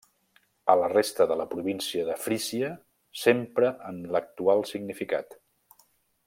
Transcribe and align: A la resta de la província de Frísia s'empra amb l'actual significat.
A 0.73 0.75
la 0.83 0.87
resta 0.93 1.27
de 1.31 1.35
la 1.41 1.45
província 1.51 2.07
de 2.07 2.15
Frísia 2.23 2.71
s'empra 3.25 3.71
amb 3.91 4.09
l'actual 4.17 4.65
significat. 4.75 5.39